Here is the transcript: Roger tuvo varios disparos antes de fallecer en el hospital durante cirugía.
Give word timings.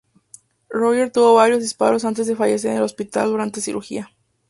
Roger 0.71 1.11
tuvo 1.11 1.35
varios 1.35 1.59
disparos 1.61 2.05
antes 2.05 2.25
de 2.25 2.35
fallecer 2.35 2.71
en 2.71 2.77
el 2.77 2.81
hospital 2.83 3.29
durante 3.29 3.61
cirugía. 3.61 4.09